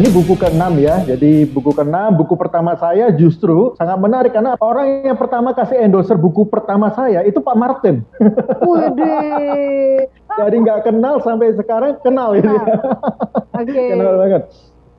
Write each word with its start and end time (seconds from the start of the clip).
Ini 0.00 0.08
buku 0.16 0.32
ke-6 0.32 0.80
ya. 0.80 1.04
Jadi 1.04 1.44
buku 1.44 1.76
ke-6, 1.76 1.92
buku 2.16 2.32
pertama 2.32 2.72
saya 2.72 3.12
justru 3.12 3.76
sangat 3.76 4.00
menarik 4.00 4.32
karena 4.32 4.56
orang 4.56 5.04
yang 5.04 5.12
pertama 5.20 5.52
kasih 5.52 5.76
endorser 5.76 6.16
buku 6.16 6.48
pertama 6.48 6.88
saya 6.96 7.20
itu 7.20 7.36
Pak 7.36 7.52
Martin. 7.52 8.00
Widih. 8.64 10.08
Jadi 10.40 10.56
nggak 10.56 10.88
kenal 10.88 11.20
sampai 11.20 11.52
sekarang 11.52 12.00
kenal 12.00 12.32
ini. 12.32 12.48
Oke. 13.60 13.84
kenal 13.92 14.16
banget. 14.24 14.48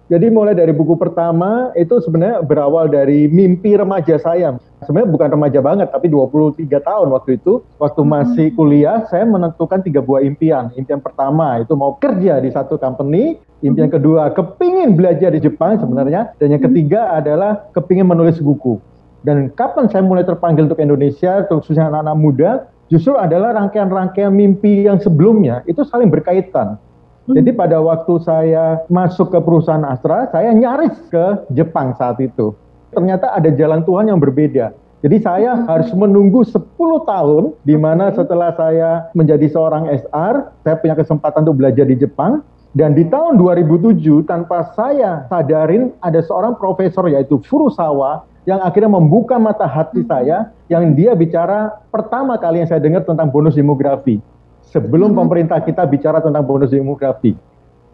Jadi 0.06 0.26
mulai 0.30 0.54
dari 0.54 0.70
buku 0.70 0.94
pertama 0.94 1.74
itu 1.74 1.98
sebenarnya 1.98 2.46
berawal 2.46 2.86
dari 2.86 3.26
mimpi 3.26 3.74
remaja 3.74 4.22
saya. 4.22 4.54
Sebenarnya 4.82 5.14
bukan 5.14 5.30
remaja 5.38 5.60
banget, 5.62 5.88
tapi 5.94 6.10
23 6.10 6.66
tahun 6.82 7.08
waktu 7.14 7.38
itu. 7.38 7.62
Waktu 7.78 8.02
masih 8.02 8.48
kuliah, 8.58 9.06
saya 9.14 9.30
menentukan 9.30 9.86
tiga 9.86 10.02
buah 10.02 10.26
impian. 10.26 10.74
Impian 10.74 10.98
pertama 10.98 11.62
itu 11.62 11.78
mau 11.78 12.02
kerja 12.02 12.42
di 12.42 12.50
satu 12.50 12.82
company. 12.82 13.38
Impian 13.62 13.94
kedua, 13.94 14.34
kepingin 14.34 14.98
belajar 14.98 15.30
di 15.30 15.38
Jepang 15.38 15.78
sebenarnya. 15.78 16.34
Dan 16.42 16.58
yang 16.58 16.64
ketiga 16.66 17.14
adalah 17.14 17.70
kepingin 17.78 18.10
menulis 18.10 18.42
buku. 18.42 18.82
Dan 19.22 19.54
kapan 19.54 19.86
saya 19.86 20.02
mulai 20.02 20.26
terpanggil 20.26 20.66
untuk 20.66 20.82
Indonesia, 20.82 21.46
khususnya 21.46 21.94
anak-anak 21.94 22.18
muda, 22.18 22.50
justru 22.90 23.14
adalah 23.14 23.54
rangkaian-rangkaian 23.54 24.34
mimpi 24.34 24.90
yang 24.90 24.98
sebelumnya 24.98 25.62
itu 25.70 25.86
saling 25.86 26.10
berkaitan. 26.10 26.82
Jadi 27.30 27.54
pada 27.54 27.78
waktu 27.80 28.18
saya 28.26 28.82
masuk 28.90 29.30
ke 29.30 29.40
perusahaan 29.46 29.86
Astra, 29.86 30.28
saya 30.34 30.52
nyaris 30.58 30.98
ke 31.08 31.48
Jepang 31.54 31.94
saat 31.96 32.18
itu. 32.18 32.58
Ternyata 32.92 33.32
ada 33.32 33.50
jalan 33.52 33.82
Tuhan 33.88 34.12
yang 34.12 34.20
berbeda. 34.20 34.76
Jadi 35.02 35.18
saya 35.18 35.66
harus 35.66 35.90
menunggu 35.98 36.46
10 36.46 36.62
tahun 37.10 37.44
di 37.66 37.74
mana 37.74 38.14
setelah 38.14 38.54
saya 38.54 39.10
menjadi 39.18 39.50
seorang 39.50 39.90
SR, 39.90 40.54
saya 40.62 40.76
punya 40.78 40.94
kesempatan 40.94 41.42
untuk 41.50 41.58
belajar 41.58 41.90
di 41.90 41.98
Jepang. 41.98 42.46
Dan 42.72 42.96
di 42.96 43.04
tahun 43.04 43.36
2007 43.36 44.24
tanpa 44.24 44.72
saya 44.78 45.28
sadarin 45.28 45.92
ada 46.00 46.24
seorang 46.24 46.56
profesor 46.56 47.04
yaitu 47.12 47.42
Furusawa 47.44 48.24
yang 48.48 48.64
akhirnya 48.64 48.96
membuka 48.96 49.36
mata 49.36 49.68
hati 49.68 50.08
saya 50.08 50.56
yang 50.72 50.96
dia 50.96 51.12
bicara 51.12 51.84
pertama 51.92 52.40
kali 52.40 52.64
yang 52.64 52.70
saya 52.70 52.80
dengar 52.80 53.04
tentang 53.04 53.28
bonus 53.28 53.60
demografi. 53.60 54.24
Sebelum 54.72 55.12
pemerintah 55.12 55.60
kita 55.60 55.84
bicara 55.84 56.24
tentang 56.24 56.48
bonus 56.48 56.72
demografi. 56.72 57.36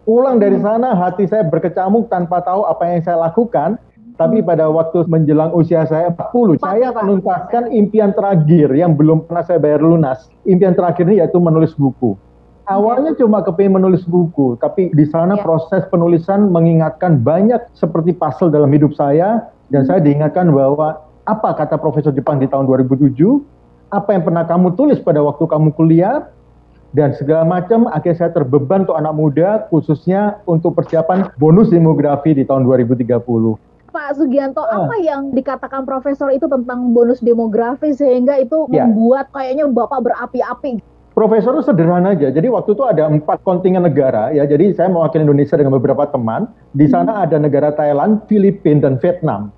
Pulang 0.05 0.39
dari 0.39 0.55
sana 0.61 0.95
hati 0.95 1.27
saya 1.27 1.43
berkecamuk 1.43 2.07
tanpa 2.07 2.39
tahu 2.39 2.63
apa 2.63 2.83
yang 2.87 3.01
saya 3.03 3.17
lakukan. 3.17 3.75
Tapi 4.17 4.41
pada 4.41 4.65
waktu 4.65 5.05
menjelang 5.05 5.53
usia 5.53 5.85
saya 5.85 6.09
40, 6.09 6.57
saya 6.57 6.89
menuntaskan 6.89 7.69
impian 7.69 8.17
terakhir 8.17 8.73
yang 8.73 8.97
belum 8.97 9.29
pernah 9.29 9.45
saya 9.45 9.61
bayar 9.61 9.85
lunas. 9.85 10.25
Impian 10.49 10.73
terakhir 10.73 11.05
ini 11.05 11.21
yaitu 11.21 11.37
menulis 11.37 11.77
buku. 11.77 12.17
Awalnya 12.67 13.15
cuma 13.15 13.45
kepingin 13.45 13.79
menulis 13.79 14.03
buku, 14.03 14.57
tapi 14.59 14.91
di 14.91 15.05
sana 15.07 15.39
Ya. 15.39 15.45
proses 15.45 15.87
penulisan 15.87 16.51
mengingatkan 16.51 17.21
banyak 17.23 17.63
seperti 17.77 18.11
puzzle 18.11 18.51
dalam 18.51 18.67
hidup 18.73 18.91
saya, 18.97 19.47
dan 19.71 19.87
saya 19.87 20.03
diingatkan 20.03 20.51
bahwa 20.51 20.99
apa 21.23 21.49
kata 21.55 21.79
Profesor 21.79 22.11
Jepang 22.11 22.41
di 22.41 22.49
tahun 22.49 22.67
2007, 22.67 23.39
apa 23.87 24.17
yang 24.17 24.25
pernah 24.27 24.43
kamu 24.43 24.75
tulis 24.75 24.99
pada 24.99 25.23
waktu 25.23 25.47
kamu 25.47 25.71
kuliah, 25.79 26.27
dan 26.91 27.15
segala 27.15 27.47
macam 27.47 27.87
akhirnya 27.87 28.27
saya 28.27 28.31
terbeban 28.35 28.83
untuk 28.83 28.97
anak 28.99 29.13
muda 29.15 29.49
khususnya 29.71 30.39
untuk 30.43 30.75
persiapan 30.75 31.31
bonus 31.39 31.71
demografi 31.71 32.35
di 32.35 32.43
tahun 32.43 32.67
2030. 32.67 33.66
Pak 33.97 34.13
Sugianto, 34.13 34.61
Ah. 34.61 34.85
apa 34.85 34.95
yang 35.01 35.33
dikatakan 35.33 35.81
profesor 35.81 36.29
itu 36.29 36.45
tentang 36.45 36.93
bonus 36.93 37.17
demografi 37.17 37.97
sehingga 37.97 38.37
itu 38.37 38.69
Ya. 38.69 38.85
membuat 38.85 39.33
kayaknya 39.33 39.65
Bapak 39.73 40.05
berapi-api? 40.05 40.85
Profesor 41.17 41.57
itu 41.57 41.65
sederhana 41.65 42.13
aja. 42.13 42.29
Jadi 42.29 42.45
waktu 42.45 42.77
itu 42.77 42.85
ada 42.85 43.09
empat 43.09 43.41
kontingen 43.41 43.81
negara 43.81 44.29
ya. 44.29 44.45
Jadi 44.45 44.77
saya 44.77 44.85
mewakili 44.85 45.25
Indonesia 45.25 45.57
dengan 45.57 45.73
beberapa 45.81 46.05
teman. 46.05 46.45
Di 46.77 46.85
sana 46.85 47.25
ada 47.25 47.41
negara 47.41 47.73
Thailand, 47.73 48.21
Filipina 48.29 48.85
dan 48.85 49.01
Vietnam. 49.01 49.49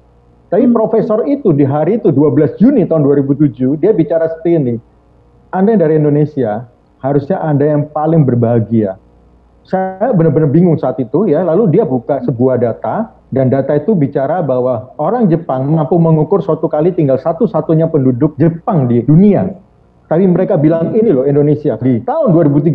Tapi 0.47 0.64
profesor 0.72 1.28
itu 1.28 1.52
di 1.52 1.68
hari 1.68 2.00
itu 2.00 2.16
12 2.16 2.56
Juni 2.56 2.88
tahun 2.88 3.03
2007 3.03 3.75
dia 3.75 3.91
bicara 3.91 4.31
seperti 4.31 4.56
ini. 4.56 4.75
Anda 5.52 5.75
yang 5.75 5.81
dari 5.84 6.00
Indonesia 6.00 6.64
harusnya 7.03 7.44
Anda 7.44 7.75
yang 7.75 7.91
paling 7.91 8.24
berbahagia. 8.24 8.96
Saya 9.68 10.16
benar-benar 10.16 10.47
bingung 10.47 10.80
saat 10.80 10.96
itu 10.96 11.28
ya. 11.28 11.44
Lalu 11.44 11.75
dia 11.75 11.84
buka 11.84 12.24
sebuah 12.24 12.56
data 12.56 13.19
dan 13.29 13.53
data 13.53 13.78
itu 13.78 13.94
bicara 13.94 14.41
bahwa 14.41 14.94
orang 14.97 15.29
Jepang 15.29 15.69
mampu 15.69 16.01
mengukur 16.01 16.41
suatu 16.41 16.66
kali 16.66 16.94
tinggal 16.97 17.22
satu-satunya 17.22 17.85
penduduk 17.90 18.34
Jepang 18.41 18.90
di 18.90 19.06
dunia. 19.06 19.45
Tapi 20.09 20.25
mereka 20.25 20.57
bilang 20.57 20.97
ini 20.97 21.13
loh 21.13 21.29
Indonesia 21.29 21.78
di 21.78 22.01
tahun 22.01 22.34
2030 22.34 22.73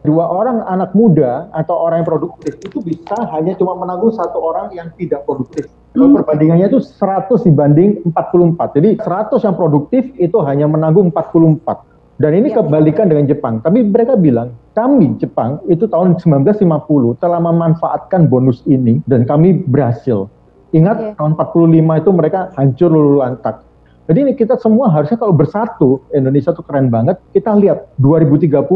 dua 0.00 0.24
orang 0.32 0.64
anak 0.64 0.96
muda 0.96 1.52
atau 1.52 1.76
orang 1.76 2.00
yang 2.00 2.08
produktif 2.08 2.56
itu 2.64 2.80
bisa 2.80 3.12
hanya 3.36 3.52
cuma 3.60 3.76
menanggung 3.76 4.08
satu 4.16 4.40
orang 4.40 4.72
yang 4.72 4.88
tidak 4.96 5.28
produktif. 5.28 5.68
Kalau 5.92 6.16
perbandingannya 6.16 6.72
itu 6.72 6.80
100 6.80 7.44
dibanding 7.44 8.00
44. 8.08 8.78
Jadi 8.80 8.90
100 8.96 9.44
yang 9.44 9.56
produktif 9.58 10.08
itu 10.16 10.38
hanya 10.40 10.64
menanggung 10.70 11.12
44. 11.12 11.84
Dan 12.16 12.36
ini 12.36 12.48
Ya. 12.52 12.62
kebalikan 12.62 13.10
dengan 13.10 13.28
Jepang. 13.28 13.60
Tapi 13.60 13.84
mereka 13.84 14.14
bilang, 14.16 14.56
kami 14.72 15.18
Jepang 15.18 15.58
itu 15.66 15.90
tahun 15.90 16.18
1950 16.22 17.18
telah 17.18 17.40
memanfaatkan 17.42 18.30
bonus 18.30 18.62
ini 18.70 19.02
dan 19.10 19.26
kami 19.26 19.66
berhasil. 19.66 20.30
Ingat 20.70 20.96
Oke. 21.02 21.10
tahun 21.18 21.32
45 21.34 22.00
itu 22.00 22.10
mereka 22.14 22.40
hancur 22.54 22.90
lulu 22.94 23.18
lantak. 23.18 23.66
Jadi 24.10 24.26
ini 24.26 24.32
kita 24.34 24.58
semua 24.58 24.90
harusnya 24.90 25.14
kalau 25.14 25.30
bersatu, 25.30 26.02
Indonesia 26.10 26.50
tuh 26.50 26.66
keren 26.66 26.90
banget. 26.90 27.22
Kita 27.30 27.54
lihat 27.54 27.94
2030 28.02 28.66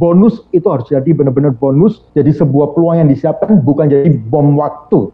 bonus 0.00 0.48
itu 0.56 0.64
harus 0.64 0.88
jadi 0.88 1.12
benar-benar 1.12 1.52
bonus, 1.52 2.00
jadi 2.16 2.32
sebuah 2.32 2.72
peluang 2.72 3.04
yang 3.04 3.08
disiapkan 3.12 3.60
bukan 3.60 3.92
jadi 3.92 4.08
bom 4.32 4.56
waktu. 4.56 5.12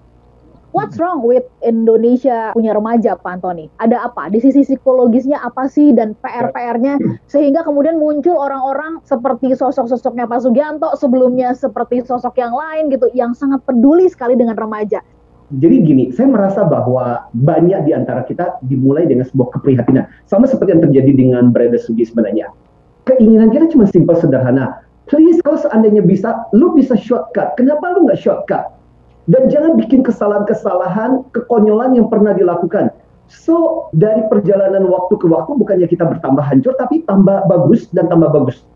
What's 0.74 0.98
wrong 0.98 1.22
with 1.22 1.46
Indonesia 1.62 2.50
punya 2.50 2.74
remaja, 2.74 3.14
Pak 3.14 3.38
Antoni? 3.38 3.70
Ada 3.78 4.10
apa? 4.10 4.26
Di 4.26 4.42
sisi 4.42 4.66
psikologisnya 4.66 5.38
apa 5.38 5.70
sih 5.70 5.94
dan 5.94 6.18
PR-PR-nya 6.18 6.98
sehingga 7.30 7.62
kemudian 7.62 7.94
muncul 8.02 8.34
orang-orang 8.34 8.98
seperti 9.06 9.54
sosok-sosoknya 9.54 10.26
Pak 10.26 10.42
Sugianto, 10.42 10.90
sebelumnya 10.98 11.54
seperti 11.54 12.02
sosok 12.02 12.34
yang 12.42 12.50
lain 12.50 12.90
gitu 12.90 13.06
yang 13.14 13.38
sangat 13.38 13.62
peduli 13.62 14.10
sekali 14.10 14.34
dengan 14.34 14.58
remaja. 14.58 14.98
Jadi 15.54 15.76
gini, 15.86 16.04
saya 16.10 16.26
merasa 16.26 16.66
bahwa 16.66 17.22
banyak 17.38 17.86
di 17.86 17.94
antara 17.94 18.26
kita 18.26 18.58
dimulai 18.66 19.06
dengan 19.06 19.30
sebuah 19.30 19.54
keprihatinan. 19.54 20.10
Sama 20.26 20.50
seperti 20.50 20.74
yang 20.74 20.82
terjadi 20.91 21.12
dengan 21.14 21.54
Brother 21.54 21.78
Sugi 21.78 22.02
sebenarnya. 22.02 22.50
Keinginan 23.06 23.54
kita 23.54 23.70
cuma 23.70 23.86
simpel 23.86 24.18
sederhana. 24.18 24.82
Please, 25.06 25.38
kalau 25.46 25.54
seandainya 25.54 26.02
bisa, 26.02 26.34
lu 26.50 26.74
bisa 26.74 26.98
shortcut. 26.98 27.54
Kenapa 27.54 27.94
lu 27.94 28.10
nggak 28.10 28.18
shortcut? 28.18 28.73
Dan 29.24 29.48
jangan 29.48 29.80
bikin 29.80 30.04
kesalahan-kesalahan, 30.04 31.24
kekonyolan 31.32 31.96
yang 31.96 32.12
pernah 32.12 32.36
dilakukan. 32.36 32.92
So, 33.24 33.88
dari 33.96 34.20
perjalanan 34.28 34.84
waktu 34.84 35.16
ke 35.16 35.24
waktu, 35.24 35.56
bukannya 35.56 35.88
kita 35.88 36.04
bertambah 36.04 36.44
hancur, 36.44 36.76
tapi 36.76 37.08
tambah 37.08 37.48
bagus 37.48 37.88
dan 37.96 38.12
tambah 38.12 38.28
bagus. 38.28 38.68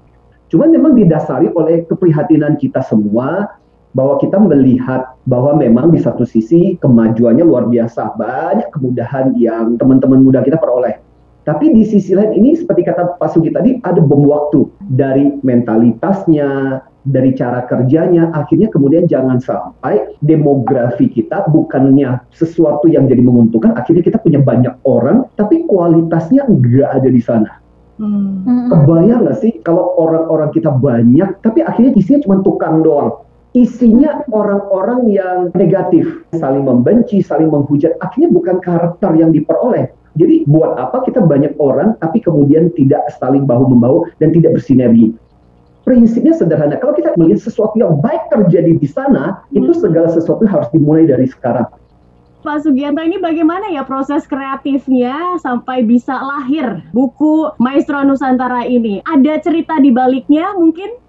Cuman 0.48 0.72
memang 0.72 0.96
didasari 0.96 1.52
oleh 1.52 1.84
keprihatinan 1.84 2.56
kita 2.56 2.80
semua, 2.80 3.52
bahwa 3.96 4.20
kita 4.20 4.36
melihat 4.40 5.16
bahwa 5.24 5.56
memang 5.56 5.92
di 5.92 6.00
satu 6.00 6.24
sisi 6.24 6.76
kemajuannya 6.80 7.44
luar 7.44 7.68
biasa, 7.68 8.16
banyak 8.16 8.68
kemudahan 8.72 9.32
yang 9.36 9.76
teman-teman 9.80 10.24
muda 10.24 10.44
kita 10.44 10.60
peroleh. 10.60 11.00
Tapi 11.48 11.72
di 11.72 11.80
sisi 11.88 12.12
lain 12.12 12.36
ini 12.36 12.60
seperti 12.60 12.84
kata 12.84 13.16
Pak 13.16 13.32
Sugi 13.32 13.48
tadi 13.48 13.80
ada 13.80 14.04
bom 14.04 14.28
waktu 14.28 14.68
dari 14.92 15.40
mentalitasnya, 15.40 16.80
dari 17.08 17.32
cara 17.32 17.64
kerjanya, 17.64 18.30
akhirnya 18.36 18.68
kemudian 18.68 19.08
jangan 19.08 19.40
sampai 19.40 20.14
demografi 20.20 21.08
kita 21.08 21.48
bukannya 21.48 22.20
sesuatu 22.36 22.86
yang 22.86 23.08
jadi 23.08 23.24
menguntungkan, 23.24 23.74
akhirnya 23.74 24.04
kita 24.04 24.20
punya 24.20 24.38
banyak 24.44 24.76
orang, 24.84 25.24
tapi 25.40 25.64
kualitasnya 25.64 26.44
nggak 26.44 26.90
ada 27.00 27.08
di 27.08 27.22
sana. 27.24 27.52
Hmm. 27.98 28.70
Kebayang 28.70 29.26
nggak 29.26 29.38
sih 29.42 29.52
kalau 29.66 29.96
orang-orang 29.98 30.54
kita 30.54 30.70
banyak, 30.70 31.42
tapi 31.42 31.66
akhirnya 31.66 31.98
isinya 31.98 32.20
cuma 32.22 32.36
tukang 32.46 32.86
doang. 32.86 33.26
Isinya 33.56 34.22
orang-orang 34.30 35.08
yang 35.10 35.50
negatif, 35.56 36.22
saling 36.36 36.62
membenci, 36.62 37.24
saling 37.24 37.50
menghujat. 37.50 37.96
Akhirnya 37.98 38.30
bukan 38.30 38.62
karakter 38.62 39.18
yang 39.18 39.34
diperoleh. 39.34 39.90
Jadi 40.14 40.46
buat 40.46 40.78
apa 40.78 41.02
kita 41.06 41.22
banyak 41.26 41.58
orang, 41.58 41.98
tapi 41.98 42.22
kemudian 42.22 42.70
tidak 42.74 43.06
saling 43.18 43.46
bahu-membahu 43.46 44.06
dan 44.22 44.30
tidak 44.30 44.58
bersinergi. 44.58 45.14
Prinsipnya 45.88 46.36
sederhana. 46.36 46.76
Kalau 46.76 46.92
kita 46.92 47.16
melihat 47.16 47.48
sesuatu 47.48 47.72
yang 47.80 47.96
baik 48.04 48.28
terjadi 48.28 48.76
di 48.76 48.84
sana, 48.84 49.40
itu 49.56 49.72
segala 49.72 50.12
sesuatu 50.12 50.44
harus 50.44 50.68
dimulai 50.68 51.08
dari 51.08 51.24
sekarang. 51.24 51.64
Pak 52.44 52.60
Sugianto 52.60 53.00
ini 53.00 53.16
bagaimana 53.16 53.72
ya 53.72 53.88
proses 53.88 54.28
kreatifnya 54.28 55.40
sampai 55.40 55.82
bisa 55.88 56.12
lahir 56.12 56.84
buku 56.92 57.56
Maestro 57.56 58.04
Nusantara 58.04 58.68
ini? 58.68 59.00
Ada 59.08 59.40
cerita 59.40 59.80
di 59.80 59.88
baliknya 59.88 60.52
mungkin? 60.60 61.07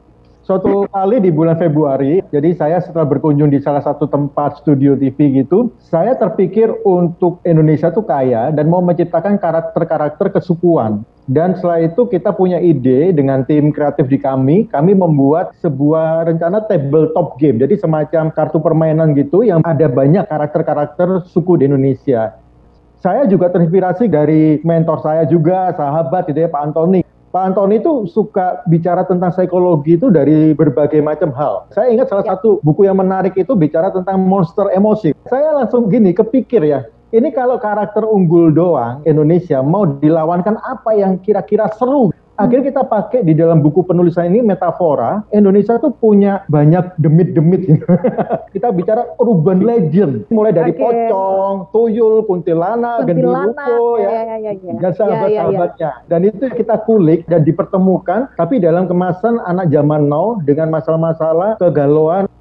Suatu 0.49 0.89
kali 0.89 1.21
di 1.21 1.29
bulan 1.29 1.61
Februari, 1.61 2.25
jadi 2.33 2.57
saya 2.57 2.81
setelah 2.81 3.05
berkunjung 3.05 3.53
di 3.53 3.61
salah 3.61 3.85
satu 3.85 4.09
tempat 4.09 4.57
studio 4.57 4.97
TV 4.97 5.45
gitu, 5.45 5.69
saya 5.77 6.17
terpikir 6.17 6.73
untuk 6.89 7.37
Indonesia 7.45 7.93
tuh 7.93 8.01
kaya 8.01 8.49
dan 8.49 8.65
mau 8.65 8.81
menciptakan 8.81 9.37
karakter-karakter 9.37 10.33
kesukuan. 10.33 11.05
Dan 11.29 11.53
setelah 11.53 11.85
itu 11.85 12.09
kita 12.09 12.33
punya 12.33 12.57
ide 12.57 13.13
dengan 13.13 13.45
tim 13.45 13.69
kreatif 13.69 14.09
di 14.09 14.17
kami, 14.17 14.65
kami 14.73 14.97
membuat 14.97 15.53
sebuah 15.61 16.25
rencana 16.25 16.65
tabletop 16.65 17.37
game. 17.37 17.61
Jadi 17.61 17.77
semacam 17.77 18.33
kartu 18.33 18.57
permainan 18.57 19.13
gitu 19.13 19.45
yang 19.45 19.61
ada 19.61 19.85
banyak 19.85 20.25
karakter-karakter 20.25 21.29
suku 21.29 21.61
di 21.61 21.69
Indonesia. 21.69 22.33
Saya 23.05 23.29
juga 23.29 23.53
terinspirasi 23.53 24.09
dari 24.09 24.65
mentor 24.65 25.05
saya 25.05 25.29
juga, 25.29 25.77
sahabat 25.77 26.25
gitu 26.25 26.41
ya, 26.41 26.49
Pak 26.49 26.73
Antoni. 26.73 27.05
Pak 27.29 27.53
Antoni 27.53 27.77
itu 27.77 28.09
suka 28.09 28.65
bicara 28.65 29.05
tentang 29.05 29.29
psikologi 29.29 30.01
itu 30.01 30.09
dari 30.09 30.57
berbagai 30.57 30.97
macam 30.97 31.29
hal. 31.37 31.69
Saya 31.69 31.93
ingat 31.93 32.09
salah 32.09 32.25
ya. 32.25 32.33
satu 32.33 32.57
buku 32.65 32.89
yang 32.89 32.97
menarik 32.97 33.37
itu 33.37 33.53
bicara 33.53 33.93
tentang 33.93 34.17
monster 34.25 34.65
emosi. 34.73 35.13
Saya 35.29 35.53
langsung 35.53 35.93
gini 35.93 36.09
kepikir 36.09 36.65
ya, 36.65 36.89
ini 37.09 37.33
kalau 37.33 37.57
karakter 37.57 38.05
unggul 38.05 38.53
doang 38.53 39.01
Indonesia 39.05 39.65
mau 39.65 39.85
dilawankan 39.85 40.61
apa 40.61 40.93
yang 40.93 41.17
kira-kira 41.21 41.69
seru 41.73 42.13
akhirnya 42.39 42.65
kita 42.71 42.83
pakai 42.87 43.19
di 43.27 43.35
dalam 43.35 43.59
buku 43.59 43.83
penulisan 43.83 44.31
ini 44.31 44.39
metafora 44.39 45.27
Indonesia 45.35 45.75
tuh 45.75 45.91
punya 45.91 46.47
banyak 46.47 46.95
demit-demit 46.95 47.67
kita 48.55 48.71
bicara 48.71 49.11
urban 49.19 49.67
legend 49.67 50.23
mulai 50.31 50.55
dari 50.55 50.71
okay. 50.71 50.79
pocong, 50.79 51.67
tuyul, 51.75 52.23
kuntilanak, 52.23 53.03
genderuwo 53.03 53.99
ya, 53.99 54.09
ya, 54.23 54.37
ya, 54.39 54.51
ya. 54.55 54.73
dan 54.79 54.91
sahabat-sahabatnya 54.95 55.91
ya, 55.91 55.91
ya, 55.91 55.99
ya. 55.99 56.07
dan 56.07 56.19
itu 56.23 56.45
kita 56.55 56.75
kulik 56.87 57.27
dan 57.27 57.43
dipertemukan 57.43 58.31
tapi 58.39 58.63
dalam 58.63 58.87
kemasan 58.87 59.43
anak 59.43 59.67
zaman 59.67 60.07
now 60.07 60.39
dengan 60.47 60.71
masalah-masalah 60.71 61.59
kegalauan 61.59 62.31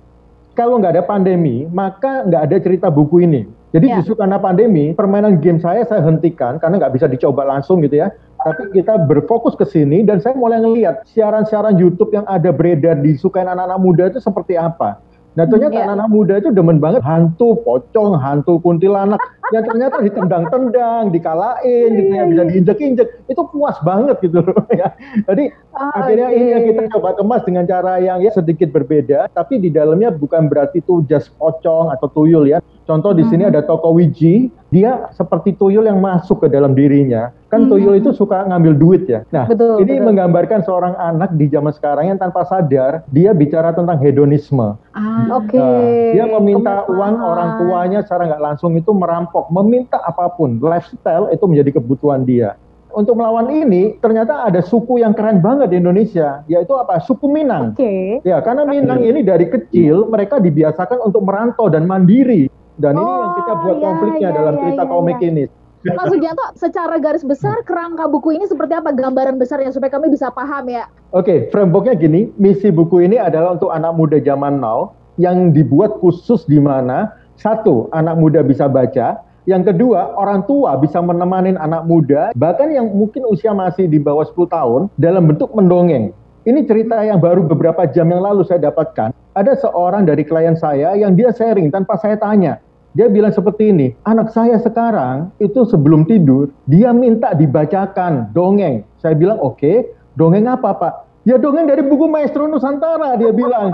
kalau 0.54 0.78
nggak 0.78 0.94
ada 0.94 1.04
pandemi 1.04 1.66
maka 1.66 2.22
nggak 2.22 2.42
ada 2.46 2.56
cerita 2.62 2.86
buku 2.86 3.26
ini 3.26 3.58
jadi 3.68 3.84
ya. 3.84 3.94
justru 4.00 4.16
karena 4.16 4.40
pandemi, 4.40 4.96
permainan 4.96 5.44
game 5.44 5.60
saya 5.60 5.84
saya 5.84 6.00
hentikan 6.00 6.56
karena 6.56 6.80
nggak 6.80 6.92
bisa 6.96 7.04
dicoba 7.04 7.44
langsung 7.44 7.84
gitu 7.84 8.00
ya 8.00 8.08
tapi 8.48 8.80
kita 8.80 8.96
berfokus 9.04 9.52
ke 9.52 9.68
sini 9.68 10.00
dan 10.00 10.24
saya 10.24 10.32
mulai 10.32 10.56
ngelihat 10.64 11.04
siaran-siaran 11.12 11.76
YouTube 11.76 12.16
yang 12.16 12.24
ada 12.24 12.48
beredar 12.48 12.96
disukai 13.04 13.44
anak-anak 13.44 13.78
muda 13.80 14.04
itu 14.08 14.24
seperti 14.24 14.56
apa. 14.56 15.04
Nah 15.36 15.46
ternyata 15.46 15.70
hmm, 15.70 15.78
yeah. 15.78 15.86
anak-anak 15.86 16.08
muda 16.10 16.34
itu 16.40 16.50
demen 16.50 16.82
banget 16.82 16.98
hantu, 17.06 17.60
pocong, 17.62 18.18
hantu 18.18 18.58
kuntilanak 18.58 19.22
yang 19.54 19.62
ternyata 19.62 20.02
ditendang-tendang, 20.02 21.14
dikalain 21.14 21.88
gitu 21.94 22.10
ya, 22.10 22.24
bisa 22.26 22.42
diinjek-injek. 22.50 23.08
Itu 23.30 23.46
puas 23.54 23.78
banget 23.86 24.18
gitu 24.18 24.42
loh 24.42 24.66
ya. 24.80 24.90
Jadi 25.30 25.54
oh, 25.78 25.92
akhirnya 25.94 26.28
okay. 26.32 26.36
ini 26.42 26.46
yang 26.50 26.64
kita 26.74 26.82
coba 26.98 27.14
kemas 27.14 27.46
dengan 27.46 27.64
cara 27.70 28.02
yang 28.02 28.18
ya 28.18 28.34
sedikit 28.34 28.74
berbeda, 28.74 29.30
tapi 29.30 29.62
di 29.62 29.70
dalamnya 29.70 30.10
bukan 30.10 30.50
berarti 30.50 30.82
itu 30.82 31.06
just 31.06 31.30
pocong 31.38 31.94
atau 31.94 32.10
tuyul 32.10 32.50
ya. 32.50 32.58
Contoh 32.88 33.12
di 33.12 33.20
sini 33.28 33.44
ada 33.44 33.60
toko 33.60 33.92
Wiji, 33.92 34.48
dia 34.72 35.12
seperti 35.12 35.52
tuyul 35.52 35.84
yang 35.84 36.00
masuk 36.00 36.40
ke 36.40 36.48
dalam 36.48 36.72
dirinya. 36.72 37.28
Kan 37.52 37.68
hmm. 37.68 37.70
tuyul 37.76 37.94
itu 38.00 38.16
suka 38.16 38.48
ngambil 38.48 38.72
duit 38.80 39.04
ya. 39.04 39.28
Nah, 39.28 39.44
betul, 39.44 39.84
ini 39.84 40.00
betul. 40.00 40.06
menggambarkan 40.08 40.64
seorang 40.64 40.96
anak 40.96 41.36
di 41.36 41.52
zaman 41.52 41.68
sekarang 41.76 42.08
yang 42.08 42.16
tanpa 42.16 42.48
sadar 42.48 43.04
dia 43.12 43.36
bicara 43.36 43.76
tentang 43.76 44.00
hedonisme. 44.00 44.80
Ah, 44.96 45.28
Oke. 45.36 45.52
Okay. 45.52 45.60
Nah, 45.60 45.84
dia 46.16 46.24
meminta 46.32 46.88
uang 46.88 47.14
orang 47.20 47.60
tuanya 47.60 48.00
secara 48.00 48.24
nggak 48.24 48.40
langsung 48.56 48.72
itu 48.72 48.88
merampok, 48.96 49.52
meminta 49.52 50.00
apa 50.00 50.32
pun. 50.32 50.56
Lifestyle 50.56 51.28
itu 51.28 51.44
menjadi 51.44 51.76
kebutuhan 51.76 52.24
dia 52.24 52.56
untuk 52.88 53.20
melawan 53.20 53.52
ini 53.52 54.00
ternyata 54.00 54.48
ada 54.48 54.64
suku 54.64 54.98
yang 54.98 55.12
keren 55.12 55.44
banget 55.44 55.70
di 55.70 55.76
Indonesia 55.78 56.42
yaitu 56.48 56.72
apa 56.74 56.98
suku 57.04 57.28
Minang. 57.28 57.76
Oke. 57.76 57.84
Okay. 57.84 58.06
Ya 58.24 58.40
karena 58.40 58.64
Minang 58.64 59.04
ini 59.04 59.20
dari 59.22 59.46
kecil 59.46 60.08
mereka 60.08 60.40
dibiasakan 60.40 61.04
untuk 61.04 61.22
merantau 61.22 61.68
dan 61.68 61.84
mandiri. 61.84 62.48
Dan 62.78 62.94
oh, 62.94 63.02
ini 63.02 63.12
yang 63.12 63.34
kita 63.42 63.52
buat 63.58 63.76
iya, 63.76 63.84
konfliknya 63.84 64.30
iya, 64.30 64.36
dalam 64.38 64.54
iya, 64.54 64.60
cerita 64.62 64.82
iya, 64.86 64.90
komik 64.90 65.18
iya. 65.20 65.28
ini. 65.34 65.44
Mas 65.78 66.10
Sugianto, 66.10 66.46
secara 66.58 66.98
garis 66.98 67.22
besar 67.22 67.62
kerangka 67.62 68.10
buku 68.10 68.34
ini 68.34 68.50
seperti 68.50 68.74
apa 68.74 68.90
gambaran 68.90 69.38
besarnya 69.38 69.70
supaya 69.70 69.94
kami 69.94 70.10
bisa 70.10 70.26
paham 70.34 70.66
ya? 70.66 70.90
Oke, 71.14 71.22
okay, 71.22 71.38
frameworknya 71.54 71.94
gini, 71.94 72.34
misi 72.34 72.74
buku 72.74 73.06
ini 73.06 73.14
adalah 73.14 73.54
untuk 73.54 73.70
anak 73.70 73.94
muda 73.94 74.18
zaman 74.18 74.58
now 74.58 74.90
yang 75.22 75.54
dibuat 75.54 76.02
khusus 76.02 76.42
di 76.50 76.58
mana 76.58 77.14
satu 77.38 77.86
anak 77.94 78.18
muda 78.18 78.42
bisa 78.42 78.66
baca, 78.66 79.22
yang 79.46 79.62
kedua 79.62 80.18
orang 80.18 80.44
tua 80.44 80.76
bisa 80.76 80.98
menemani 81.00 81.56
anak 81.56 81.86
muda 81.88 82.36
bahkan 82.36 82.68
yang 82.68 82.90
mungkin 82.90 83.24
usia 83.30 83.54
masih 83.56 83.88
di 83.88 83.96
bawah 83.96 84.26
10 84.26 84.50
tahun 84.50 84.80
dalam 84.98 85.30
bentuk 85.30 85.54
mendongeng. 85.54 86.10
Ini 86.44 86.64
cerita 86.68 87.00
yang 87.00 87.16
baru 87.16 87.44
beberapa 87.44 87.84
jam 87.88 88.08
yang 88.12 88.24
lalu 88.24 88.44
saya 88.44 88.72
dapatkan. 88.72 89.12
Ada 89.36 89.52
seorang 89.62 90.08
dari 90.08 90.24
klien 90.24 90.56
saya 90.56 90.96
yang 90.96 91.16
dia 91.16 91.32
sharing 91.32 91.72
tanpa 91.72 91.96
saya 91.96 92.16
tanya 92.20 92.60
dia 92.96 93.06
bilang 93.12 93.32
seperti 93.34 93.68
ini, 93.68 93.92
anak 94.08 94.32
saya 94.32 94.56
sekarang 94.56 95.28
itu 95.44 95.68
sebelum 95.68 96.08
tidur, 96.08 96.48
dia 96.64 96.88
minta 96.90 97.36
dibacakan 97.36 98.32
dongeng. 98.32 98.84
Saya 98.98 99.12
bilang, 99.12 99.36
oke, 99.38 99.60
okay, 99.60 99.76
dongeng 100.16 100.48
apa 100.48 100.72
Pak? 100.72 100.94
Ya 101.28 101.36
dongeng 101.36 101.68
dari 101.68 101.84
buku 101.84 102.08
Maestro 102.08 102.48
Nusantara, 102.48 103.20
dia 103.20 103.28
bilang. 103.36 103.68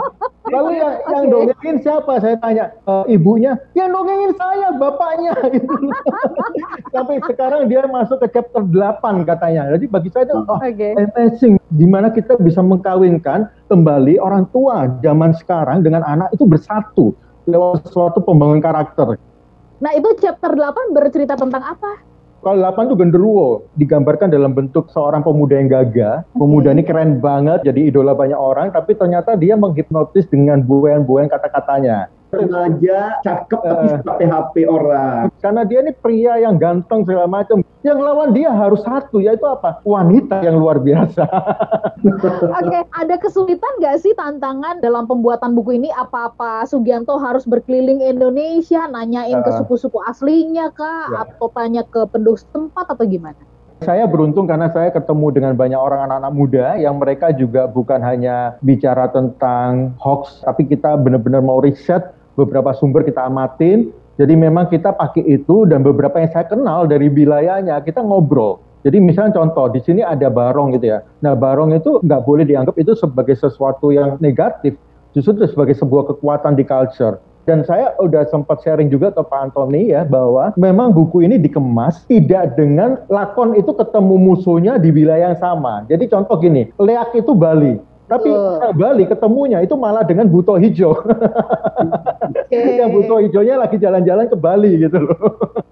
Lalu 0.51 0.83
yang, 0.83 0.99
okay. 0.99 1.11
yang 1.15 1.25
dongengin 1.31 1.77
siapa? 1.87 2.13
Saya 2.19 2.35
tanya, 2.43 2.75
e, 2.83 3.15
ibunya, 3.15 3.55
yang 3.79 3.95
dongengin 3.95 4.35
saya, 4.35 4.75
bapaknya. 4.75 5.39
Gitu. 5.55 5.71
Sampai 6.95 7.23
sekarang 7.23 7.71
dia 7.71 7.87
masuk 7.87 8.19
ke 8.27 8.35
chapter 8.35 8.67
8 8.67 9.23
katanya. 9.23 9.71
Jadi 9.71 9.87
bagi 9.87 10.11
saya 10.11 10.27
itu, 10.27 10.35
oh, 10.35 10.59
okay. 10.59 10.99
amazing. 10.99 11.55
Gimana 11.79 12.11
kita 12.11 12.35
bisa 12.43 12.59
mengkawinkan 12.59 13.47
kembali 13.71 14.19
orang 14.19 14.51
tua 14.51 14.91
zaman 14.99 15.31
sekarang 15.39 15.87
dengan 15.87 16.03
anak 16.03 16.35
itu 16.35 16.43
bersatu 16.51 17.15
lewat 17.45 17.89
suatu 17.93 18.21
pembangunan 18.25 18.61
karakter. 18.61 19.21
Nah 19.81 19.93
itu 19.93 20.09
chapter 20.21 20.57
8 20.57 20.97
bercerita 20.97 21.37
tentang 21.37 21.61
apa? 21.61 22.01
Kalau 22.45 22.61
8 22.61 22.93
itu 22.93 22.97
genderuwo, 23.01 23.65
digambarkan 23.81 24.29
dalam 24.29 24.53
bentuk 24.53 24.93
seorang 24.93 25.25
pemuda 25.25 25.57
yang 25.57 25.73
gagah. 25.73 26.29
Okay. 26.29 26.37
Pemuda 26.37 26.69
ini 26.77 26.85
keren 26.85 27.17
banget, 27.17 27.65
jadi 27.65 27.89
idola 27.89 28.13
banyak 28.13 28.37
orang, 28.37 28.69
tapi 28.69 28.93
ternyata 28.93 29.33
dia 29.33 29.57
menghipnotis 29.57 30.29
dengan 30.29 30.61
buayan-buayan 30.61 31.33
kata-katanya 31.33 32.13
remaja 32.35 32.99
cakep 33.23 33.61
uh, 33.61 33.69
tapi 33.71 33.87
suka 33.95 34.13
PHP 34.19 34.55
orang. 34.67 35.23
Karena 35.39 35.63
dia 35.63 35.79
ini 35.85 35.93
pria 35.95 36.41
yang 36.43 36.59
ganteng 36.59 37.07
segala 37.07 37.31
macam. 37.31 37.63
Yang 37.85 37.99
lawan 38.01 38.33
dia 38.33 38.49
harus 38.49 38.81
satu, 38.81 39.21
yaitu 39.21 39.45
apa? 39.45 39.85
Wanita 39.85 40.41
yang 40.41 40.57
luar 40.57 40.81
biasa. 40.81 41.25
Oke, 42.05 42.31
okay. 42.65 42.83
ada 42.97 43.15
kesulitan 43.21 43.73
nggak 43.81 44.01
sih 44.01 44.17
tantangan 44.17 44.81
dalam 44.81 45.05
pembuatan 45.05 45.53
buku 45.53 45.77
ini? 45.77 45.93
Apa-apa 45.93 46.65
Sugianto 46.65 47.21
harus 47.21 47.45
berkeliling 47.45 48.01
Indonesia, 48.01 48.89
nanyain 48.89 49.41
uh, 49.41 49.45
ke 49.45 49.51
suku-suku 49.61 50.01
aslinya 50.09 50.73
kah? 50.73 51.13
Ya. 51.13 51.29
Atau 51.29 51.53
tanya 51.53 51.85
ke 51.85 52.09
penduduk 52.09 52.41
setempat 52.41 52.89
atau 52.89 53.05
gimana? 53.05 53.41
Saya 53.85 54.09
beruntung 54.09 54.49
karena 54.49 54.73
saya 54.73 54.89
ketemu 54.89 55.35
dengan 55.35 55.53
banyak 55.59 55.77
orang 55.77 56.09
anak-anak 56.09 56.33
muda 56.33 56.67
yang 56.81 56.97
mereka 56.97 57.35
juga 57.37 57.69
bukan 57.69 58.01
hanya 58.01 58.57
bicara 58.65 59.13
tentang 59.13 59.93
hoax, 60.01 60.41
tapi 60.41 60.65
kita 60.65 60.97
benar-benar 60.97 61.45
mau 61.45 61.61
riset 61.61 62.15
beberapa 62.39 62.75
sumber 62.77 63.03
kita 63.07 63.27
amatin. 63.27 63.91
Jadi 64.15 64.39
memang 64.39 64.71
kita 64.71 64.95
pakai 64.95 65.27
itu 65.27 65.67
dan 65.67 65.83
beberapa 65.83 66.23
yang 66.23 66.31
saya 66.31 66.47
kenal 66.47 66.87
dari 66.87 67.11
wilayahnya 67.11 67.83
kita 67.83 67.99
ngobrol. 67.99 68.63
Jadi 68.87 69.01
misalnya 69.01 69.41
contoh 69.41 69.73
di 69.73 69.81
sini 69.81 70.05
ada 70.05 70.29
barong 70.29 70.77
gitu 70.77 70.93
ya. 70.93 71.03
Nah 71.25 71.35
barong 71.35 71.75
itu 71.75 71.99
nggak 72.05 72.23
boleh 72.23 72.45
dianggap 72.47 72.77
itu 72.79 72.93
sebagai 72.95 73.35
sesuatu 73.35 73.91
yang 73.91 74.21
negatif, 74.21 74.77
justru 75.17 75.35
sebagai 75.49 75.75
sebuah 75.75 76.15
kekuatan 76.15 76.55
di 76.55 76.63
culture. 76.63 77.19
Dan 77.45 77.61
saya 77.65 77.93
udah 78.01 78.25
sempat 78.33 78.65
sharing 78.65 78.89
juga 78.89 79.13
ke 79.13 79.21
Pak 79.21 79.53
Antoni 79.53 79.93
ya 79.93 80.05
bahwa 80.09 80.57
memang 80.57 80.97
buku 80.97 81.29
ini 81.29 81.37
dikemas 81.37 82.09
tidak 82.09 82.57
dengan 82.57 83.05
lakon 83.13 83.53
itu 83.53 83.69
ketemu 83.77 84.17
musuhnya 84.17 84.81
di 84.81 84.89
wilayah 84.89 85.33
yang 85.33 85.41
sama. 85.41 85.85
Jadi 85.85 86.09
contoh 86.09 86.41
gini, 86.41 86.73
Leak 86.81 87.13
itu 87.13 87.37
Bali. 87.37 87.77
Tapi 88.05 88.29
uh. 88.29 88.73
Bali 88.77 89.09
ketemunya 89.09 89.65
itu 89.65 89.75
malah 89.77 90.05
dengan 90.05 90.29
buto 90.29 90.57
hijau. 90.61 90.93
Okay. 92.45 92.77
yang 92.79 92.93
buto 92.93 93.19
hijaunya 93.19 93.57
lagi 93.57 93.81
jalan-jalan 93.81 94.29
ke 94.31 94.37
Bali 94.37 94.77
gitu 94.79 95.01
loh. 95.01 95.17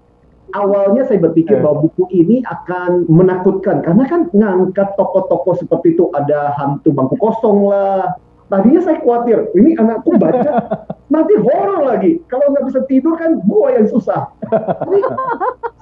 Awalnya 0.57 1.05
saya 1.07 1.21
berpikir 1.21 1.57
eh. 1.57 1.61
bahwa 1.63 1.87
buku 1.87 2.05
ini 2.13 2.45
akan 2.45 3.09
menakutkan 3.09 3.81
karena 3.81 4.03
kan 4.05 4.29
ngangkat 4.35 4.93
tokoh-tokoh 4.99 5.57
seperti 5.57 5.97
itu 5.97 6.13
ada 6.13 6.53
hantu 6.59 6.93
bangku 6.93 7.17
kosong 7.17 7.69
lah. 7.69 8.17
Tadinya 8.51 8.85
saya 8.85 9.01
khawatir, 9.01 9.49
ini 9.57 9.73
anakku 9.79 10.13
baca 10.19 10.77
nanti 11.13 11.33
horor 11.41 11.81
lagi. 11.87 12.21
Kalau 12.29 12.53
nggak 12.53 12.65
bisa 12.69 12.79
tidur 12.85 13.17
kan 13.17 13.41
gua 13.49 13.81
yang 13.81 13.87
susah. 13.89 14.29
Tapi 14.51 14.99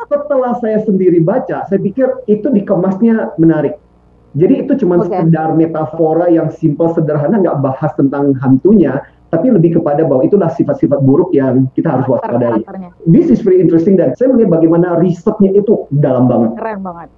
setelah 0.08 0.56
saya 0.64 0.80
sendiri 0.88 1.20
baca, 1.20 1.68
saya 1.68 1.80
pikir 1.82 2.08
itu 2.32 2.48
dikemasnya 2.48 3.36
menarik 3.36 3.76
jadi 4.32 4.64
itu 4.64 4.74
cuma 4.80 5.04
okay. 5.04 5.12
sekedar 5.12 5.60
metafora 5.60 6.32
yang 6.32 6.48
simpel 6.56 6.88
sederhana 6.96 7.44
nggak 7.44 7.60
bahas 7.60 7.92
tentang 8.00 8.32
hantunya, 8.40 9.04
tapi 9.28 9.52
lebih 9.52 9.80
kepada 9.80 10.08
bahwa 10.08 10.24
itulah 10.24 10.48
sifat-sifat 10.52 11.04
buruk 11.04 11.36
yang 11.36 11.68
kita 11.76 12.00
harus 12.00 12.08
waspadai. 12.08 12.64
This 13.08 13.28
is 13.28 13.44
very 13.44 13.60
interesting 13.60 14.00
dan 14.00 14.16
saya 14.16 14.32
melihat 14.32 14.60
bagaimana 14.60 15.00
risetnya 15.04 15.52
itu 15.52 15.88
dalam 16.00 16.32
banget. 16.32 16.56
Keren 16.56 16.80
banget. 16.84 17.10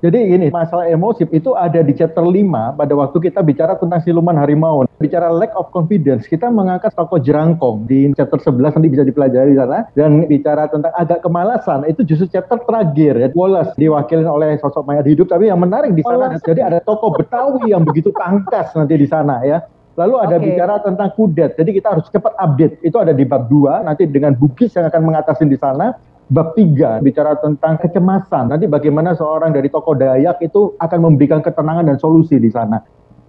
Jadi 0.00 0.32
gini, 0.32 0.48
masalah 0.48 0.88
emosi 0.88 1.28
itu 1.28 1.52
ada 1.52 1.84
di 1.84 1.92
chapter 1.92 2.24
5 2.24 2.32
pada 2.72 2.92
waktu 2.96 3.20
kita 3.20 3.44
bicara 3.44 3.76
tentang 3.76 4.00
siluman 4.00 4.32
harimau. 4.32 4.88
Bicara 4.96 5.28
lack 5.28 5.52
of 5.52 5.68
confidence, 5.76 6.24
kita 6.24 6.48
mengangkat 6.48 6.96
tokoh 6.96 7.20
jerangkong 7.20 7.84
di 7.84 8.08
chapter 8.16 8.40
11 8.40 8.80
nanti 8.80 8.88
bisa 8.88 9.04
dipelajari 9.04 9.52
di 9.52 9.60
sana. 9.60 9.84
Dan 9.92 10.24
bicara 10.24 10.72
tentang 10.72 10.96
agak 10.96 11.20
kemalasan, 11.20 11.84
itu 11.84 12.00
justru 12.08 12.32
chapter 12.32 12.56
terakhir 12.64 13.12
ya. 13.20 13.28
Wallace 13.36 13.76
diwakilin 13.76 14.24
oleh 14.24 14.56
sosok 14.64 14.88
mayat 14.88 15.04
hidup, 15.04 15.28
tapi 15.28 15.52
yang 15.52 15.60
menarik 15.60 15.92
di 15.92 16.00
sana 16.00 16.32
jadi 16.40 16.64
ada 16.64 16.80
tokoh 16.80 17.12
Betawi 17.20 17.68
yang 17.68 17.84
begitu 17.84 18.08
tangkas 18.16 18.72
nanti 18.72 18.96
di 18.96 19.04
sana 19.04 19.44
ya. 19.44 19.60
Lalu 20.00 20.16
ada 20.16 20.36
okay. 20.40 20.44
bicara 20.48 20.80
tentang 20.80 21.12
kudet. 21.12 21.60
Jadi 21.60 21.76
kita 21.76 21.92
harus 21.92 22.08
cepat 22.08 22.32
update. 22.40 22.80
Itu 22.80 22.96
ada 22.96 23.12
di 23.12 23.28
bab 23.28 23.52
2 23.52 23.84
nanti 23.84 24.08
dengan 24.08 24.32
Bugis 24.32 24.72
yang 24.72 24.88
akan 24.88 25.12
mengatasi 25.12 25.44
di 25.44 25.60
sana 25.60 25.92
bab 26.30 26.54
3 26.54 27.02
bicara 27.02 27.34
tentang 27.42 27.76
kecemasan. 27.82 28.54
Nanti 28.54 28.70
bagaimana 28.70 29.18
seorang 29.18 29.50
dari 29.50 29.66
tokoh 29.66 29.98
Dayak 29.98 30.38
itu 30.40 30.78
akan 30.78 30.98
memberikan 31.10 31.42
ketenangan 31.42 31.90
dan 31.90 31.98
solusi 31.98 32.38
di 32.38 32.48
sana. 32.48 32.80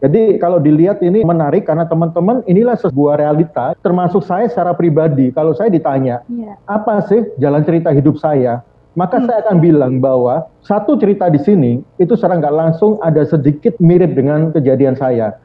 Jadi 0.01 0.41
kalau 0.41 0.57
dilihat 0.57 0.97
ini 1.05 1.21
menarik 1.21 1.69
karena 1.69 1.85
teman-teman 1.85 2.41
inilah 2.49 2.73
sebuah 2.73 3.21
realita 3.21 3.77
termasuk 3.85 4.25
saya 4.25 4.49
secara 4.49 4.73
pribadi. 4.73 5.29
Kalau 5.29 5.53
saya 5.53 5.69
ditanya, 5.69 6.25
yeah. 6.25 6.57
apa 6.65 7.05
sih 7.05 7.21
jalan 7.37 7.61
cerita 7.61 7.93
hidup 7.93 8.17
saya? 8.17 8.65
Maka 8.97 9.21
hmm. 9.21 9.25
saya 9.29 9.37
akan 9.45 9.57
bilang 9.61 9.93
bahwa 10.01 10.49
satu 10.65 10.97
cerita 10.97 11.29
di 11.29 11.37
sini 11.37 11.71
itu 12.01 12.17
secara 12.17 12.41
nggak 12.41 12.55
langsung 12.55 12.97
ada 13.05 13.21
sedikit 13.29 13.77
mirip 13.77 14.17
dengan 14.17 14.49
kejadian 14.49 14.97
saya 14.97 15.37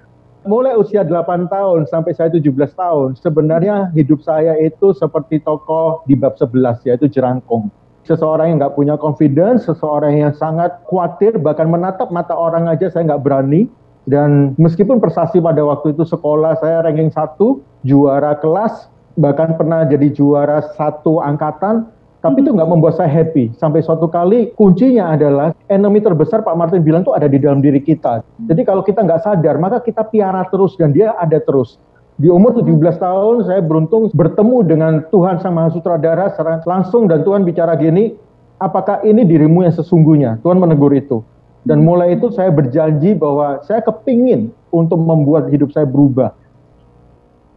mulai 0.47 0.79
usia 0.79 1.03
8 1.03 1.51
tahun 1.51 1.91
sampai 1.91 2.15
saya 2.15 2.31
17 2.33 2.73
tahun, 2.75 3.19
sebenarnya 3.19 3.91
hidup 3.93 4.23
saya 4.23 4.57
itu 4.63 4.95
seperti 4.95 5.43
tokoh 5.43 6.07
di 6.07 6.15
bab 6.15 6.39
11 6.39 6.87
yaitu 6.87 7.11
jerangkong. 7.11 7.69
Seseorang 8.07 8.55
yang 8.55 8.59
nggak 8.63 8.79
punya 8.79 8.95
confidence, 8.95 9.67
seseorang 9.67 10.15
yang 10.15 10.33
sangat 10.39 10.79
khawatir, 10.87 11.43
bahkan 11.43 11.67
menatap 11.67 12.15
mata 12.15 12.39
orang 12.39 12.71
aja 12.71 12.87
saya 12.87 13.03
nggak 13.13 13.23
berani. 13.27 13.67
Dan 14.07 14.55
meskipun 14.55 15.03
prestasi 15.03 15.43
pada 15.43 15.67
waktu 15.67 15.91
itu 15.91 16.07
sekolah 16.07 16.63
saya 16.63 16.87
ranking 16.87 17.11
satu, 17.11 17.67
juara 17.83 18.39
kelas, 18.39 18.87
bahkan 19.19 19.59
pernah 19.59 19.83
jadi 19.83 20.15
juara 20.15 20.63
satu 20.79 21.19
angkatan, 21.19 21.91
tapi 22.25 22.43
itu 22.43 22.51
nggak 22.51 22.67
membuat 22.67 22.97
saya 22.97 23.13
happy. 23.13 23.55
Sampai 23.61 23.85
suatu 23.85 24.09
kali 24.09 24.51
kuncinya 24.57 25.15
adalah 25.15 25.53
enemy 25.69 26.01
terbesar 26.01 26.43
Pak 26.43 26.57
Martin 26.57 26.83
bilang 26.83 27.05
tuh 27.05 27.15
ada 27.15 27.29
di 27.29 27.39
dalam 27.39 27.61
diri 27.61 27.79
kita. 27.79 28.25
Jadi 28.49 28.63
kalau 28.65 28.83
kita 28.83 29.05
nggak 29.05 29.23
sadar, 29.23 29.61
maka 29.61 29.79
kita 29.85 30.03
piara 30.09 30.43
terus 30.49 30.75
dan 30.81 30.91
dia 30.97 31.15
ada 31.21 31.39
terus. 31.39 31.77
Di 32.17 32.33
umur 32.33 32.57
17 32.57 32.81
tahun 32.97 33.45
saya 33.45 33.61
beruntung 33.61 34.09
bertemu 34.17 34.57
dengan 34.65 34.93
Tuhan 35.13 35.37
Sang 35.45 35.53
Maha 35.53 35.69
Sutradara 35.77 36.33
secara 36.33 36.65
langsung 36.65 37.05
dan 37.13 37.21
Tuhan 37.21 37.45
bicara 37.45 37.77
gini, 37.77 38.17
apakah 38.57 39.05
ini 39.05 39.23
dirimu 39.29 39.69
yang 39.69 39.77
sesungguhnya? 39.77 40.41
Tuhan 40.41 40.57
menegur 40.57 40.97
itu. 40.97 41.21
Dan 41.67 41.85
mulai 41.85 42.17
itu 42.17 42.33
saya 42.33 42.49
berjanji 42.49 43.13
bahwa 43.13 43.61
saya 43.69 43.85
kepingin 43.85 44.55
untuk 44.73 44.97
membuat 44.97 45.53
hidup 45.53 45.75
saya 45.75 45.85
berubah. 45.85 46.33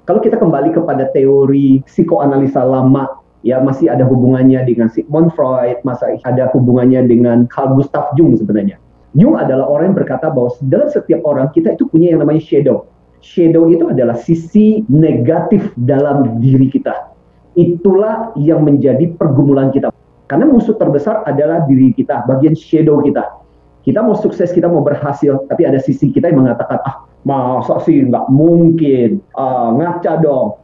Kalau 0.10 0.20
kita 0.20 0.42
kembali 0.42 0.74
kepada 0.74 1.06
teori 1.14 1.86
psikoanalisa 1.86 2.66
lama 2.66 3.19
ya 3.42 3.64
masih 3.64 3.88
ada 3.88 4.04
hubungannya 4.04 4.64
dengan 4.68 4.92
Sigmund 4.92 5.32
Freud, 5.36 5.80
masih 5.88 6.20
ada 6.28 6.52
hubungannya 6.52 7.08
dengan 7.08 7.48
Carl 7.48 7.76
Gustav 7.80 8.12
Jung 8.20 8.36
sebenarnya. 8.36 8.80
Jung 9.18 9.40
adalah 9.40 9.66
orang 9.66 9.94
yang 9.94 9.98
berkata 9.98 10.30
bahwa 10.30 10.54
dalam 10.70 10.90
setiap 10.92 11.26
orang 11.26 11.50
kita 11.56 11.74
itu 11.74 11.90
punya 11.90 12.14
yang 12.14 12.22
namanya 12.22 12.44
shadow. 12.44 12.86
Shadow 13.20 13.68
itu 13.68 13.90
adalah 13.90 14.16
sisi 14.16 14.86
negatif 14.88 15.74
dalam 15.76 16.40
diri 16.40 16.70
kita. 16.70 17.12
Itulah 17.58 18.32
yang 18.40 18.64
menjadi 18.64 19.12
pergumulan 19.18 19.74
kita. 19.74 19.90
Karena 20.30 20.46
musuh 20.46 20.78
terbesar 20.78 21.26
adalah 21.26 21.66
diri 21.66 21.90
kita, 21.90 22.24
bagian 22.30 22.54
shadow 22.54 23.02
kita. 23.02 23.42
Kita 23.82 24.06
mau 24.06 24.14
sukses, 24.14 24.54
kita 24.54 24.70
mau 24.70 24.86
berhasil, 24.86 25.42
tapi 25.50 25.66
ada 25.66 25.82
sisi 25.82 26.14
kita 26.14 26.30
yang 26.30 26.46
mengatakan, 26.46 26.78
ah 26.86 27.10
masa 27.26 27.82
sih 27.84 28.06
nggak 28.06 28.30
mungkin, 28.30 29.26
ah, 29.34 29.74
ngaca 29.74 30.22
dong, 30.22 30.59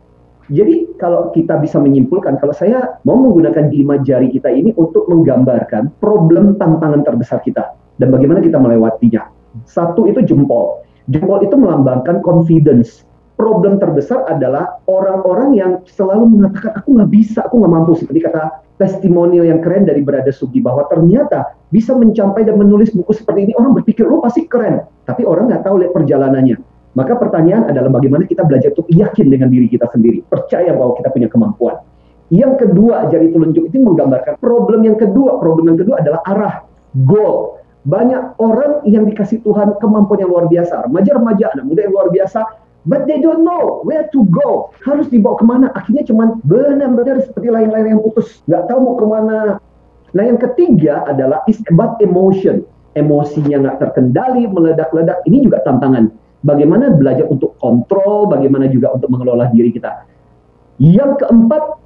jadi 0.54 0.86
kalau 1.02 1.34
kita 1.34 1.58
bisa 1.58 1.82
menyimpulkan, 1.82 2.38
kalau 2.38 2.54
saya 2.54 3.02
mau 3.02 3.18
menggunakan 3.18 3.74
lima 3.74 3.98
jari 4.06 4.30
kita 4.30 4.54
ini 4.54 4.78
untuk 4.78 5.10
menggambarkan 5.10 5.90
problem 5.98 6.54
tantangan 6.62 7.02
terbesar 7.02 7.42
kita 7.42 7.74
dan 7.98 8.14
bagaimana 8.14 8.46
kita 8.46 8.62
melewatinya. 8.62 9.26
Satu 9.66 10.06
itu 10.06 10.22
jempol. 10.22 10.86
Jempol 11.10 11.42
itu 11.42 11.58
melambangkan 11.58 12.22
confidence. 12.22 13.02
Problem 13.36 13.82
terbesar 13.82 14.24
adalah 14.32 14.80
orang-orang 14.88 15.58
yang 15.58 15.72
selalu 15.84 16.30
mengatakan 16.30 16.78
aku 16.78 16.94
nggak 16.94 17.10
bisa, 17.12 17.40
aku 17.44 17.66
nggak 17.66 17.74
mampu. 17.74 17.92
Seperti 17.98 18.20
kata 18.24 18.64
testimonial 18.78 19.50
yang 19.50 19.60
keren 19.66 19.84
dari 19.90 20.06
Berada 20.06 20.30
Sugi 20.30 20.62
bahwa 20.62 20.86
ternyata 20.94 21.58
bisa 21.74 21.98
mencapai 21.98 22.46
dan 22.46 22.62
menulis 22.62 22.94
buku 22.94 23.12
seperti 23.18 23.50
ini 23.50 23.54
orang 23.58 23.76
berpikir 23.82 24.08
lo 24.08 24.22
pasti 24.22 24.46
keren, 24.46 24.86
tapi 25.10 25.26
orang 25.26 25.50
nggak 25.52 25.66
tahu 25.68 25.84
lihat 25.84 25.92
perjalanannya 25.92 26.75
maka 26.96 27.14
pertanyaan 27.20 27.68
adalah 27.68 27.92
bagaimana 27.92 28.24
kita 28.24 28.48
belajar 28.48 28.72
untuk 28.72 28.88
yakin 28.88 29.28
dengan 29.28 29.52
diri 29.52 29.68
kita 29.68 29.92
sendiri, 29.92 30.24
percaya 30.24 30.72
bahwa 30.72 30.96
kita 30.96 31.12
punya 31.12 31.28
kemampuan. 31.28 31.76
Yang 32.32 32.66
kedua, 32.66 33.12
jari 33.12 33.30
telunjuk 33.36 33.70
itu 33.70 33.78
menggambarkan 33.78 34.40
problem 34.42 34.82
yang 34.88 34.98
kedua. 34.98 35.38
Problem 35.38 35.76
yang 35.76 35.80
kedua 35.84 36.02
adalah 36.02 36.24
arah, 36.26 36.56
goal. 37.06 37.62
Banyak 37.86 38.42
orang 38.42 38.82
yang 38.90 39.06
dikasih 39.06 39.46
Tuhan 39.46 39.78
kemampuan 39.78 40.26
yang 40.26 40.32
luar 40.34 40.50
biasa. 40.50 40.90
Remaja-remaja, 40.90 41.54
anak 41.54 41.66
muda 41.70 41.86
yang 41.86 41.94
luar 41.94 42.10
biasa. 42.10 42.42
But 42.86 43.06
they 43.06 43.22
don't 43.22 43.46
know 43.46 43.86
where 43.86 44.10
to 44.10 44.20
go. 44.30 44.74
Harus 44.82 45.10
dibawa 45.14 45.38
ke 45.38 45.46
mana. 45.46 45.70
Akhirnya 45.78 46.02
cuman 46.06 46.42
benar-benar 46.46 47.22
seperti 47.22 47.54
lain-lain 47.54 47.98
yang 47.98 48.02
putus. 48.02 48.42
Nggak 48.50 48.74
tahu 48.74 48.80
mau 48.82 48.96
ke 48.98 49.06
mana. 49.06 49.38
Nah 50.18 50.24
yang 50.26 50.38
ketiga 50.42 51.06
adalah 51.06 51.46
is 51.46 51.62
about 51.70 51.98
emotion. 52.02 52.66
Emosinya 52.94 53.70
nggak 53.70 53.78
terkendali, 53.86 54.50
meledak-ledak. 54.50 55.22
Ini 55.26 55.46
juga 55.50 55.66
tantangan 55.66 56.25
bagaimana 56.46 56.94
belajar 56.94 57.26
untuk 57.28 57.58
kontrol, 57.58 58.30
bagaimana 58.30 58.70
juga 58.70 58.94
untuk 58.94 59.10
mengelola 59.10 59.50
diri 59.50 59.74
kita. 59.74 60.06
Yang 60.78 61.26
keempat, 61.26 61.82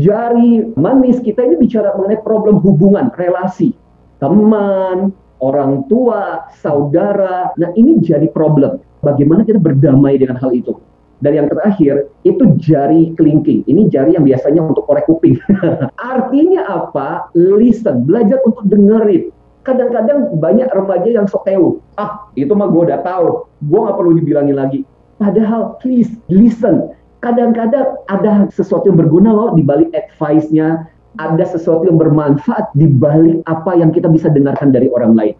jari 0.00 0.72
manis 0.80 1.20
kita 1.20 1.44
ini 1.44 1.60
bicara 1.60 1.92
mengenai 1.94 2.24
problem 2.24 2.64
hubungan, 2.64 3.12
relasi, 3.12 3.76
teman, 4.16 5.12
orang 5.44 5.84
tua, 5.92 6.48
saudara. 6.56 7.52
Nah, 7.60 7.70
ini 7.76 8.00
jadi 8.00 8.26
problem. 8.32 8.80
Bagaimana 9.04 9.44
kita 9.44 9.60
berdamai 9.60 10.16
dengan 10.16 10.40
hal 10.40 10.50
itu? 10.56 10.74
Dan 11.18 11.34
yang 11.34 11.48
terakhir, 11.50 12.14
itu 12.22 12.46
jari 12.62 13.10
kelingking. 13.18 13.66
Ini 13.66 13.90
jari 13.90 14.14
yang 14.14 14.22
biasanya 14.22 14.62
untuk 14.62 14.86
korek 14.86 15.10
kuping. 15.10 15.34
Artinya 16.14 16.62
apa? 16.62 17.34
Listen, 17.34 18.06
belajar 18.06 18.38
untuk 18.46 18.62
dengerin 18.70 19.34
kadang-kadang 19.68 20.32
banyak 20.40 20.68
remaja 20.72 21.08
yang 21.12 21.28
sok 21.28 21.44
tahu. 21.44 21.84
Ah, 22.00 22.24
itu 22.32 22.48
mah 22.56 22.72
gue 22.72 22.88
udah 22.88 23.04
tahu. 23.04 23.44
Gue 23.68 23.78
nggak 23.84 23.96
perlu 24.00 24.12
dibilangin 24.16 24.56
lagi. 24.56 24.80
Padahal, 25.20 25.76
please 25.84 26.08
listen. 26.32 26.88
Kadang-kadang 27.20 27.98
ada 28.08 28.48
sesuatu 28.48 28.88
yang 28.88 28.96
berguna 28.96 29.34
loh 29.34 29.52
di 29.52 29.60
balik 29.60 29.92
advice-nya. 29.92 30.88
Ada 31.18 31.58
sesuatu 31.58 31.84
yang 31.84 31.98
bermanfaat 31.98 32.70
di 32.78 32.86
balik 32.86 33.42
apa 33.50 33.74
yang 33.74 33.90
kita 33.90 34.06
bisa 34.06 34.30
dengarkan 34.30 34.70
dari 34.70 34.86
orang 34.88 35.18
lain. 35.18 35.34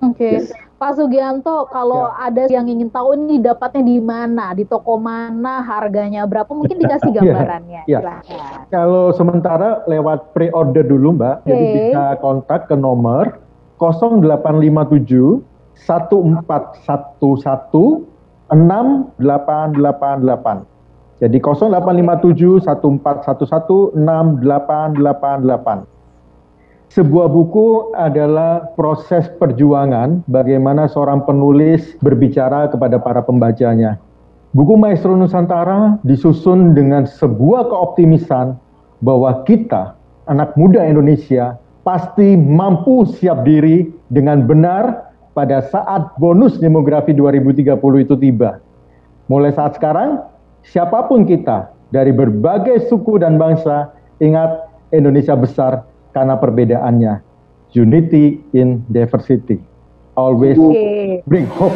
Oke. 0.00 0.16
Okay. 0.16 0.34
Yes. 0.40 0.54
Pak 0.74 1.00
Sugianto, 1.00 1.70
kalau 1.70 2.12
ya. 2.12 2.28
ada 2.28 2.44
yang 2.50 2.66
ingin 2.68 2.90
tahu 2.92 3.16
ini 3.16 3.40
dapatnya 3.40 3.82
di 3.88 3.98
mana, 4.02 4.52
di 4.52 4.66
toko 4.66 4.98
mana, 4.98 5.62
harganya 5.64 6.26
berapa, 6.26 6.50
mungkin 6.50 6.76
dikasih 6.76 7.08
ya. 7.14 7.24
gambarannya. 7.24 7.82
Ya. 7.88 8.00
ya. 8.04 8.68
Kalau 8.68 9.14
sementara 9.14 9.86
lewat 9.86 10.34
pre-order 10.36 10.84
dulu 10.84 11.14
Mbak, 11.16 11.36
okay. 11.40 11.48
jadi 11.48 11.64
bisa 11.72 12.04
kontak 12.20 12.66
ke 12.68 12.76
nomor 12.76 13.43
0857 13.78 15.42
1411 15.74 18.06
6888. 18.50 20.66
Jadi 21.22 21.38
0857 21.38 22.66
1411 22.66 23.94
6888. 23.94 25.94
Sebuah 26.94 27.26
buku 27.26 27.90
adalah 27.98 28.70
proses 28.78 29.26
perjuangan 29.42 30.22
bagaimana 30.30 30.86
seorang 30.86 31.26
penulis 31.26 31.98
berbicara 31.98 32.70
kepada 32.70 33.02
para 33.02 33.18
pembacanya. 33.18 33.98
Buku 34.54 34.78
Maestro 34.78 35.18
Nusantara 35.18 35.98
disusun 36.06 36.78
dengan 36.78 37.02
sebuah 37.02 37.66
keoptimisan 37.66 38.54
bahwa 39.02 39.42
kita, 39.42 39.98
anak 40.30 40.54
muda 40.54 40.86
Indonesia, 40.86 41.58
pasti 41.84 42.34
mampu 42.34 43.04
siap 43.06 43.44
diri 43.44 43.92
dengan 44.08 44.48
benar 44.48 45.12
pada 45.36 45.62
saat 45.68 46.16
bonus 46.16 46.56
demografi 46.58 47.12
2030 47.12 47.78
itu 48.00 48.14
tiba. 48.16 48.58
Mulai 49.28 49.52
saat 49.52 49.76
sekarang, 49.76 50.24
siapa 50.64 51.06
pun 51.06 51.28
kita 51.28 51.70
dari 51.92 52.10
berbagai 52.10 52.88
suku 52.88 53.20
dan 53.20 53.36
bangsa, 53.36 53.92
ingat 54.18 54.72
Indonesia 54.90 55.36
besar 55.36 55.84
karena 56.16 56.40
perbedaannya. 56.40 57.20
Unity 57.74 58.38
in 58.54 58.86
diversity. 58.90 59.58
Always 60.14 60.54
bring 61.26 61.50
hope. 61.50 61.74